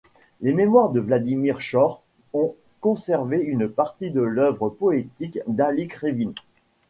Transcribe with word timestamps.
Les 0.41 0.51
mémoires 0.51 0.89
de 0.89 0.99
Vladimir 0.99 1.59
Chor 1.59 2.01
ont 2.33 2.55
conservé 2.79 3.39
une 3.43 3.69
partie 3.69 4.09
de 4.09 4.21
l'œuvre 4.21 4.67
poétique 4.71 5.37
d'Alik 5.45 5.93
Rivine. 5.93 6.33